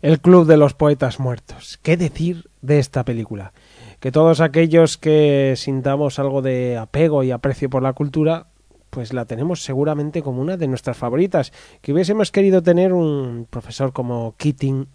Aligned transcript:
El 0.00 0.20
Club 0.20 0.46
de 0.46 0.56
los 0.56 0.74
Poetas 0.74 1.18
Muertos. 1.18 1.78
¿Qué 1.82 1.96
decir 1.96 2.48
de 2.62 2.78
esta 2.78 3.04
película? 3.04 3.52
Que 3.98 4.12
todos 4.12 4.40
aquellos 4.40 4.96
que 4.96 5.54
sintamos 5.56 6.20
algo 6.20 6.40
de 6.40 6.76
apego 6.76 7.24
y 7.24 7.32
aprecio 7.32 7.68
por 7.68 7.82
la 7.82 7.92
cultura, 7.94 8.46
pues 8.90 9.12
la 9.12 9.24
tenemos 9.24 9.64
seguramente 9.64 10.22
como 10.22 10.40
una 10.40 10.56
de 10.56 10.68
nuestras 10.68 10.96
favoritas. 10.96 11.52
Que 11.80 11.92
hubiésemos 11.92 12.30
querido 12.30 12.62
tener 12.62 12.92
un 12.92 13.48
profesor 13.50 13.92
como 13.92 14.34
Keating. 14.36 14.86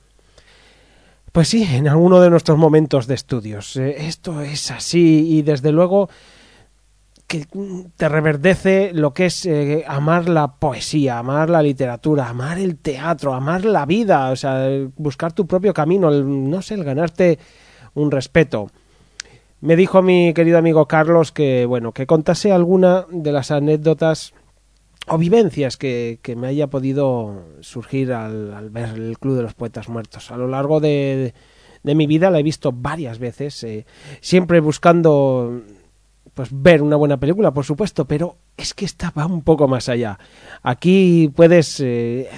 Pues 1.34 1.50
sí, 1.50 1.68
en 1.70 1.90
alguno 1.90 2.22
de 2.22 2.30
nuestros 2.30 2.58
momentos 2.58 3.06
de 3.06 3.16
estudios. 3.16 3.76
Eh, 3.76 4.08
esto 4.08 4.40
es 4.42 4.72
así 4.72 5.28
y 5.28 5.42
desde 5.42 5.74
luego 5.74 6.10
te 7.98 8.10
reverdece 8.10 8.92
lo 8.94 9.14
que 9.14 9.26
es 9.26 9.46
eh, 9.46 9.84
amar 9.88 10.30
la 10.30 10.56
poesía, 10.56 11.20
amar 11.20 11.50
la 11.50 11.62
literatura, 11.62 12.30
amar 12.30 12.60
el 12.60 12.78
teatro, 12.78 13.34
amar 13.34 13.66
la 13.66 13.86
vida, 13.86 14.30
o 14.32 14.36
sea, 14.36 14.68
buscar 14.98 15.34
tu 15.34 15.48
propio 15.48 15.74
camino, 15.74 16.12
no 16.12 16.62
sé, 16.62 16.76
el 16.76 16.84
ganarte 16.84 17.40
un 17.94 18.12
respeto. 18.12 18.70
Me 19.62 19.76
dijo 19.76 20.02
mi 20.02 20.34
querido 20.34 20.58
amigo 20.58 20.88
Carlos 20.88 21.32
que, 21.32 21.66
bueno, 21.66 21.94
que 21.94 22.06
contase 22.06 22.52
alguna 22.52 23.06
de 23.10 23.32
las 23.32 23.50
anécdotas 23.50 24.34
o 25.08 25.18
vivencias 25.18 25.78
que, 25.78 26.20
que 26.22 26.36
me 26.36 26.48
haya 26.48 26.68
podido 26.68 27.46
surgir 27.62 28.14
al, 28.14 28.70
ver 28.70 28.90
el 28.90 29.18
Club 29.20 29.38
de 29.38 29.44
los 29.44 29.54
Poetas 29.54 29.90
Muertos. 29.90 30.32
A 30.32 30.38
lo 30.38 30.48
largo 30.48 30.80
de, 30.80 31.34
de, 31.84 31.96
mi 31.96 32.08
vida 32.08 32.30
la 32.30 32.40
he 32.40 32.44
visto 32.44 32.72
varias 32.72 33.20
veces, 33.20 33.64
eh, 33.64 33.86
siempre 34.22 34.60
buscando 34.60 35.62
pues 36.34 36.50
ver 36.52 36.82
una 36.82 36.96
buena 36.96 37.18
película, 37.18 37.52
por 37.52 37.66
supuesto, 37.66 38.06
pero 38.06 38.38
es 38.58 38.74
que 38.74 38.86
esta 38.86 39.12
va 39.12 39.26
un 39.26 39.42
poco 39.42 39.68
más 39.68 39.90
allá. 39.90 40.18
Aquí 40.62 41.32
puedes 41.36 41.80
eh, 41.80 42.30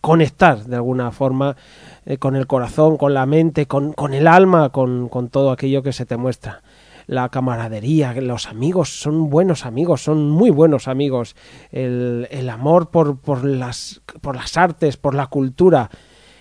conectar 0.00 0.64
de 0.64 0.76
alguna 0.76 1.10
forma 1.12 1.56
eh, 2.04 2.18
con 2.18 2.36
el 2.36 2.46
corazón, 2.46 2.96
con 2.96 3.14
la 3.14 3.24
mente, 3.24 3.66
con, 3.66 3.92
con 3.92 4.12
el 4.12 4.26
alma, 4.26 4.70
con, 4.70 5.08
con, 5.08 5.28
todo 5.28 5.50
aquello 5.50 5.82
que 5.82 5.92
se 5.92 6.04
te 6.04 6.16
muestra. 6.16 6.62
La 7.06 7.28
camaradería, 7.30 8.12
los 8.20 8.46
amigos 8.46 9.00
son 9.00 9.28
buenos 9.28 9.66
amigos, 9.66 10.02
son 10.02 10.30
muy 10.30 10.50
buenos 10.50 10.86
amigos. 10.86 11.34
El, 11.70 12.28
el 12.30 12.48
amor 12.50 12.90
por, 12.90 13.18
por, 13.18 13.44
las, 13.44 14.02
por 14.20 14.36
las 14.36 14.56
artes, 14.56 14.96
por 14.96 15.14
la 15.14 15.26
cultura 15.26 15.90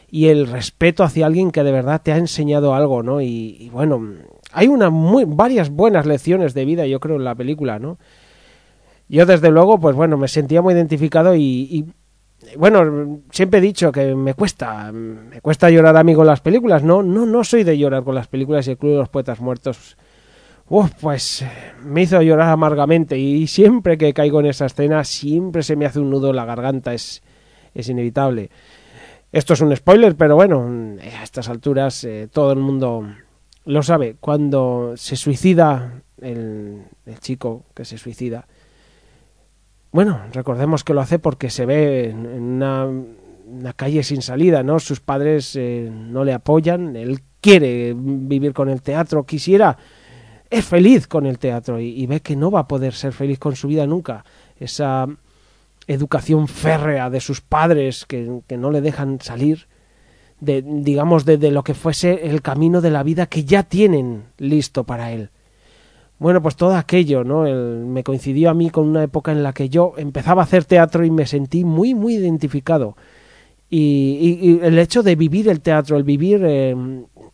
y 0.09 0.27
el 0.27 0.47
respeto 0.47 1.03
hacia 1.03 1.25
alguien 1.25 1.51
que 1.51 1.63
de 1.63 1.71
verdad 1.71 2.01
te 2.03 2.11
ha 2.11 2.17
enseñado 2.17 2.75
algo, 2.75 3.01
¿no? 3.01 3.21
Y, 3.21 3.57
y 3.59 3.69
bueno, 3.69 4.01
hay 4.51 4.67
una 4.67 4.89
varias 4.91 5.69
buenas 5.69 6.05
lecciones 6.05 6.53
de 6.53 6.65
vida, 6.65 6.85
yo 6.85 6.99
creo, 6.99 7.17
en 7.17 7.23
la 7.23 7.35
película, 7.35 7.79
¿no? 7.79 7.97
Yo, 9.07 9.25
desde 9.25 9.51
luego, 9.51 9.79
pues 9.79 9.95
bueno, 9.95 10.17
me 10.17 10.27
sentía 10.27 10.61
muy 10.61 10.73
identificado 10.73 11.35
y, 11.35 11.41
y 11.41 11.85
bueno, 12.57 13.21
siempre 13.31 13.59
he 13.59 13.61
dicho 13.61 13.91
que 13.91 14.15
me 14.15 14.33
cuesta, 14.33 14.91
me 14.91 15.41
cuesta 15.41 15.69
llorar 15.69 15.95
a 15.97 16.03
mí 16.03 16.15
con 16.15 16.25
las 16.25 16.41
películas, 16.41 16.83
no, 16.83 17.03
no, 17.03 17.25
no 17.25 17.43
soy 17.43 17.63
de 17.63 17.77
llorar 17.77 18.03
con 18.03 18.15
las 18.15 18.27
películas 18.27 18.67
y 18.67 18.71
el 18.71 18.77
Club 18.77 18.93
de 18.93 18.97
los 18.99 19.09
Poetas 19.09 19.39
Muertos, 19.39 19.97
uf, 20.69 20.91
pues 20.99 21.45
me 21.83 22.03
hizo 22.03 22.21
llorar 22.21 22.49
amargamente 22.49 23.17
y 23.17 23.47
siempre 23.47 23.97
que 23.97 24.13
caigo 24.13 24.39
en 24.39 24.47
esa 24.47 24.65
escena 24.65 25.03
siempre 25.03 25.61
se 25.63 25.75
me 25.75 25.85
hace 25.85 25.99
un 25.99 26.09
nudo 26.09 26.29
en 26.29 26.37
la 26.37 26.45
garganta, 26.45 26.93
es, 26.93 27.21
es 27.73 27.89
inevitable. 27.89 28.49
Esto 29.31 29.53
es 29.53 29.61
un 29.61 29.75
spoiler, 29.75 30.15
pero 30.15 30.35
bueno, 30.35 30.97
a 30.99 31.23
estas 31.23 31.47
alturas 31.47 32.03
eh, 32.03 32.27
todo 32.31 32.51
el 32.51 32.59
mundo 32.59 33.05
lo 33.65 33.83
sabe. 33.83 34.15
Cuando 34.19 34.93
se 34.95 35.15
suicida 35.15 36.01
el, 36.21 36.85
chico 37.19 37.65
que 37.73 37.85
se 37.85 37.97
suicida, 37.97 38.47
bueno, 39.91 40.21
recordemos 40.31 40.83
que 40.83 40.93
lo 40.93 41.01
hace 41.01 41.19
porque 41.19 41.49
se 41.49 41.65
ve 41.65 42.09
en 42.09 42.25
una, 42.25 42.85
una 42.85 43.73
calle 43.73 44.03
sin 44.03 44.21
salida, 44.21 44.63
¿no? 44.63 44.79
Sus 44.79 44.99
padres 44.99 45.55
eh, 45.55 45.91
no 45.91 46.23
le 46.23 46.33
apoyan, 46.33 46.95
él 46.95 47.21
quiere 47.41 47.93
vivir 47.95 48.53
con 48.53 48.69
el 48.69 48.81
teatro, 48.81 49.25
quisiera, 49.25 49.77
es 50.49 50.65
feliz 50.65 51.07
con 51.07 51.25
el 51.25 51.39
teatro 51.39 51.79
y, 51.79 51.89
y, 51.89 52.07
ve 52.07 52.21
que 52.21 52.35
no 52.35 52.51
va 52.51 52.61
a 52.61 52.67
poder 52.67 52.93
ser 52.93 53.13
feliz 53.13 53.39
con 53.39 53.55
su 53.55 53.67
vida 53.67 53.85
nunca. 53.85 54.23
Esa 54.57 55.07
educación 55.87 56.47
férrea 56.47 57.09
de 57.09 57.19
sus 57.19 57.41
padres 57.41 58.05
que, 58.05 58.41
que 58.47 58.57
no 58.57 58.71
le 58.71 58.81
dejan 58.81 59.19
salir, 59.21 59.67
de, 60.41 60.63
digamos, 60.63 61.23
de, 61.23 61.37
lo 61.51 61.63
que 61.63 61.75
fuese 61.75 62.27
el 62.27 62.41
camino 62.41 62.81
de 62.81 62.91
la 62.91 63.03
vida 63.03 63.27
que 63.27 63.45
ya 63.45 63.63
tienen 63.63 64.23
listo 64.37 64.83
para 64.83 65.11
él. 65.11 65.29
Bueno, 66.19 66.41
pues 66.41 66.55
todo 66.55 66.75
aquello, 66.75 67.23
¿no? 67.23 67.43
Me 67.43 68.03
coincidió 68.03 68.49
a 68.49 68.53
mí 68.53 68.69
con 68.69 68.87
una 68.87 69.03
época 69.03 69.31
en 69.31 69.43
la 69.43 69.53
que 69.53 69.69
yo 69.69 69.93
empezaba 69.97 70.41
a 70.41 70.45
hacer 70.45 70.65
teatro 70.65 71.05
y 71.05 71.11
me 71.11 71.25
sentí 71.25 71.63
muy, 71.63 71.93
muy 71.93 72.15
identificado. 72.15 72.97
Y 73.69 74.59
el 74.61 74.77
hecho 74.77 75.01
de 75.01 75.15
vivir 75.15 75.47
el 75.47 75.61
teatro, 75.61 75.95
el 75.95 76.03
vivir 76.03 76.41
eh, 76.43 76.75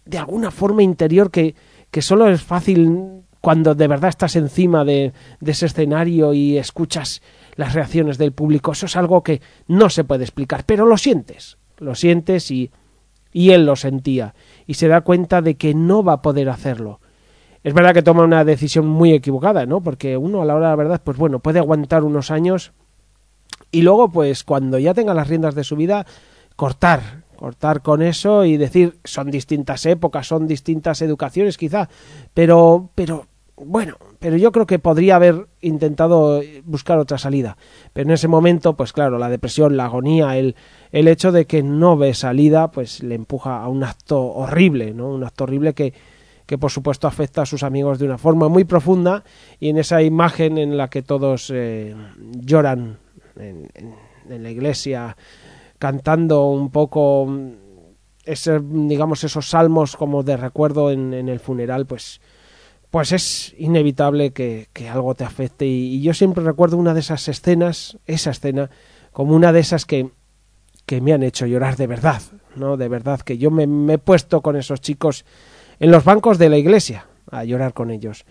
de 0.05 0.17
alguna 0.17 0.51
forma 0.51 0.83
interior 0.83 1.31
que, 1.31 1.55
que 1.89 2.03
solo 2.03 2.29
es 2.29 2.43
fácil 2.43 3.23
cuando 3.41 3.73
de 3.73 3.87
verdad 3.87 4.09
estás 4.09 4.35
encima 4.35 4.85
de, 4.85 5.13
de 5.39 5.51
ese 5.51 5.65
escenario 5.65 6.33
y 6.33 6.57
escuchas 6.57 7.21
las 7.55 7.73
reacciones 7.73 8.19
del 8.19 8.33
público, 8.33 8.73
eso 8.73 8.85
es 8.85 8.95
algo 8.95 9.23
que 9.23 9.41
no 9.67 9.89
se 9.89 10.03
puede 10.03 10.25
explicar, 10.25 10.63
pero 10.65 10.85
lo 10.85 10.97
sientes, 10.97 11.57
lo 11.79 11.95
sientes 11.95 12.51
y, 12.51 12.69
y 13.37 13.51
él 13.51 13.67
lo 13.67 13.75
sentía 13.75 14.33
y 14.65 14.73
se 14.73 14.87
da 14.87 15.01
cuenta 15.01 15.43
de 15.43 15.57
que 15.57 15.75
no 15.75 16.03
va 16.03 16.13
a 16.13 16.21
poder 16.23 16.49
hacerlo 16.49 16.99
es 17.63 17.73
verdad 17.73 17.93
que 17.93 18.01
toma 18.01 18.23
una 18.23 18.45
decisión 18.45 18.87
muy 18.87 19.11
equivocada, 19.11 19.65
¿no? 19.65 19.81
Porque 19.81 20.15
uno 20.15 20.41
a 20.41 20.45
la 20.45 20.55
hora 20.55 20.67
de 20.67 20.71
la 20.71 20.75
verdad, 20.77 21.01
pues 21.03 21.17
bueno, 21.17 21.39
puede 21.39 21.59
aguantar 21.59 22.03
unos 22.03 22.31
años 22.31 22.71
y 23.71 23.81
luego, 23.81 24.09
pues 24.09 24.43
cuando 24.43 24.79
ya 24.79 24.93
tenga 24.93 25.13
las 25.13 25.27
riendas 25.27 25.53
de 25.53 25.65
su 25.65 25.75
vida, 25.75 26.05
cortar, 26.55 27.25
cortar 27.35 27.81
con 27.81 28.01
eso 28.01 28.45
y 28.45 28.57
decir, 28.57 28.97
son 29.03 29.29
distintas 29.29 29.85
épocas, 29.85 30.27
son 30.27 30.47
distintas 30.47 31.01
educaciones 31.01 31.57
quizá, 31.57 31.89
pero, 32.33 32.89
pero, 32.95 33.27
bueno, 33.57 33.97
pero 34.19 34.37
yo 34.37 34.51
creo 34.51 34.67
que 34.67 34.77
podría 34.77 35.15
haber 35.15 35.47
intentado 35.61 36.41
buscar 36.63 36.99
otra 36.99 37.17
salida. 37.17 37.57
Pero 37.91 38.07
en 38.07 38.13
ese 38.13 38.27
momento, 38.27 38.75
pues 38.75 38.93
claro, 38.93 39.17
la 39.17 39.29
depresión, 39.29 39.75
la 39.77 39.85
agonía, 39.85 40.37
el, 40.37 40.55
el 40.91 41.07
hecho 41.07 41.31
de 41.31 41.45
que 41.45 41.63
no 41.63 41.97
ve 41.97 42.13
salida, 42.13 42.69
pues 42.69 43.01
le 43.01 43.15
empuja 43.15 43.63
a 43.63 43.67
un 43.67 43.83
acto 43.83 44.21
horrible, 44.21 44.93
¿no? 44.93 45.09
Un 45.09 45.23
acto 45.23 45.45
horrible 45.45 45.73
que, 45.73 45.93
que 46.45 46.57
por 46.59 46.69
supuesto 46.69 47.07
afecta 47.07 47.41
a 47.41 47.45
sus 47.47 47.63
amigos 47.63 47.97
de 47.97 48.05
una 48.05 48.19
forma 48.19 48.47
muy 48.47 48.63
profunda 48.63 49.23
y 49.59 49.69
en 49.69 49.77
esa 49.77 50.03
imagen 50.03 50.59
en 50.59 50.77
la 50.77 50.89
que 50.89 51.01
todos 51.01 51.51
eh, 51.53 51.95
lloran 52.39 52.99
en, 53.37 53.67
en, 53.73 53.95
en, 54.29 54.43
la 54.43 54.49
iglesia 54.51 55.17
cantando 55.79 56.47
un 56.47 56.69
poco 56.69 57.27
ese, 58.23 58.59
digamos 58.61 59.23
esos 59.23 59.49
salmos 59.49 59.95
como 59.95 60.23
de 60.23 60.37
recuerdo 60.37 60.91
en, 60.91 61.13
en 61.13 61.27
el 61.27 61.39
funeral 61.39 61.85
pues 61.85 62.21
pues 62.97 63.11
es 63.11 63.53
inevitable 63.59 64.31
que, 64.31 64.69
que 64.73 64.89
algo 64.89 65.13
te 65.13 65.23
afecte 65.23 65.67
y, 65.67 66.01
yo 66.01 66.15
siempre 66.15 66.43
recuerdo 66.43 66.77
una 66.77 66.95
de 66.95 67.01
esas 67.01 67.27
escenas 67.27 67.99
esa 68.07 68.31
escena 68.31 68.71
como 69.11 69.35
una 69.35 69.53
de 69.53 69.59
esas 69.59 69.85
que 69.85 70.09
que 70.87 70.99
me 70.99 71.13
han 71.13 71.21
hecho 71.21 71.45
llorar 71.45 71.77
de 71.77 71.85
verdad 71.85 72.23
no 72.55 72.75
de 72.75 72.87
verdad 72.87 73.21
que 73.21 73.37
yo 73.37 73.51
me, 73.51 73.93
he 73.93 73.97
puesto 73.99 74.41
con 74.41 74.55
esos 74.55 74.81
chicos 74.81 75.25
en 75.79 75.91
los 75.91 76.05
bancos 76.05 76.39
de 76.39 76.49
la 76.49 76.57
iglesia 76.57 77.05
a 77.29 77.43
llorar 77.43 77.73
con 77.73 77.91
ellos. 77.91 78.25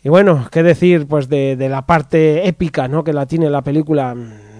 Y 0.00 0.10
bueno, 0.10 0.46
qué 0.52 0.62
decir 0.62 1.08
pues 1.08 1.28
de, 1.28 1.56
de, 1.56 1.68
la 1.68 1.86
parte 1.86 2.46
épica 2.46 2.86
¿no? 2.86 3.02
que 3.02 3.12
la 3.12 3.26
tiene 3.26 3.50
la 3.50 3.62
película 3.62 4.14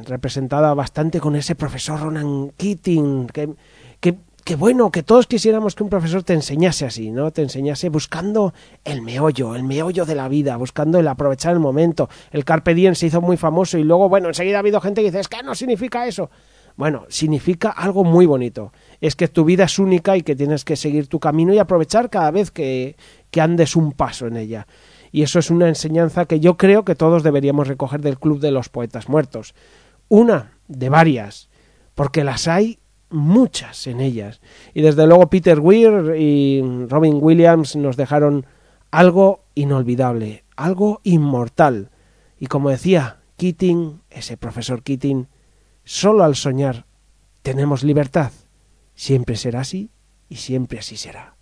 representada 0.05 0.75
bastante 0.75 1.21
con 1.21 1.37
ese 1.37 1.55
profesor 1.55 2.01
Ronan 2.01 2.51
Keating, 2.57 3.29
que, 3.29 4.17
que, 4.47 4.55
bueno, 4.55 4.93
que 4.93 5.03
todos 5.03 5.27
quisiéramos 5.27 5.75
que 5.75 5.83
un 5.83 5.89
profesor 5.89 6.23
te 6.23 6.33
enseñase 6.33 6.87
así, 6.87 7.11
¿no? 7.11 7.33
Te 7.33 7.43
enseñase 7.43 7.89
buscando 7.89 8.55
el 8.85 9.03
meollo, 9.03 9.57
el 9.57 9.65
meollo 9.65 10.05
de 10.05 10.15
la 10.15 10.29
vida, 10.29 10.57
buscando 10.57 11.01
el 11.01 11.09
aprovechar 11.09 11.53
el 11.53 11.59
momento. 11.59 12.09
El 12.31 12.45
Carpe 12.45 12.73
Diem 12.73 12.95
se 12.95 13.07
hizo 13.07 13.21
muy 13.21 13.37
famoso 13.37 13.77
y 13.77 13.83
luego, 13.83 14.09
bueno, 14.09 14.29
enseguida 14.29 14.59
ha 14.59 14.61
habido 14.61 14.81
gente 14.81 15.01
que 15.01 15.09
dice, 15.09 15.19
es 15.19 15.27
que 15.27 15.43
no 15.43 15.57
significa 15.57 16.07
eso. 16.07 16.31
Bueno, 16.77 17.07
significa 17.09 17.71
algo 17.71 18.05
muy 18.05 18.25
bonito. 18.25 18.73
Es 19.01 19.17
que 19.17 19.27
tu 19.27 19.45
vida 19.45 19.65
es 19.65 19.81
única 19.81 20.17
y 20.17 20.23
que 20.23 20.37
tienes 20.37 20.65
que 20.65 20.77
seguir 20.77 21.09
tu 21.09 21.19
camino 21.19 21.53
y 21.53 21.59
aprovechar 21.59 22.09
cada 22.09 22.31
vez 22.31 22.53
que, 22.53 22.95
que 23.33 23.41
andes 23.41 23.75
un 23.75 23.91
paso 23.91 24.29
en 24.29 24.37
ella. 24.37 24.69
Y 25.11 25.23
eso 25.23 25.41
es 25.41 25.51
una 25.51 25.67
enseñanza 25.67 26.27
que 26.27 26.39
yo 26.39 26.57
creo 26.57 26.85
que 26.85 26.95
todos 26.95 27.25
deberíamos 27.25 27.67
recoger 27.67 28.01
del 28.01 28.21
Club 28.21 28.39
de 28.39 28.53
los 28.53 28.69
Poetas 28.69 29.09
Muertos. 29.09 29.57
Una 30.07 30.53
de 30.69 30.89
varias, 30.89 31.49
porque 31.97 32.23
las 32.23 32.47
hay 32.47 32.79
muchas 33.11 33.87
en 33.87 34.01
ellas. 34.01 34.41
Y 34.75 34.83
desde 34.83 35.07
luego 35.07 35.29
Peter 35.29 35.61
Weir 35.61 36.15
y 36.19 36.63
Robin 36.89 37.19
Williams 37.21 37.77
nos 37.77 37.97
dejaron 37.97 38.47
algo 38.91 39.45
inolvidable, 39.55 40.45
algo 40.57 41.01
inmortal. 41.05 41.91
Y 42.39 42.47
como 42.47 42.71
decía 42.71 43.19
Keating, 43.37 44.01
ese 44.11 44.37
profesor 44.37 44.83
Keating, 44.83 45.29
Solo 45.89 46.25
al 46.25 46.35
soñar 46.35 46.85
tenemos 47.43 47.85
libertad. 47.85 48.33
Siempre 48.97 49.37
será 49.37 49.61
así 49.61 49.89
y 50.29 50.35
siempre 50.35 50.81
así 50.81 50.97
será. 50.97 51.37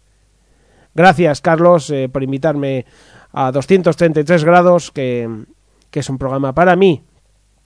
Gracias, 0.94 1.40
Carlos, 1.40 1.88
eh, 1.88 2.10
por 2.10 2.22
invitarme 2.22 2.84
a 3.32 3.50
233 3.50 4.44
grados, 4.44 4.90
que, 4.90 5.46
que 5.90 6.00
es 6.00 6.10
un 6.10 6.18
programa 6.18 6.54
para 6.54 6.76
mí 6.76 7.02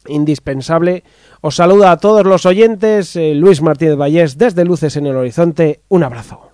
indispensable. 0.06 1.04
Os 1.40 1.56
saluda 1.56 1.90
a 1.92 1.98
todos 1.98 2.24
los 2.24 2.46
oyentes, 2.46 3.16
eh, 3.16 3.34
Luis 3.34 3.62
Martínez 3.62 3.96
Vallés 3.96 4.38
desde 4.38 4.64
Luces 4.64 4.96
en 4.96 5.06
el 5.06 5.16
Horizonte. 5.16 5.80
Un 5.88 6.04
abrazo. 6.04 6.47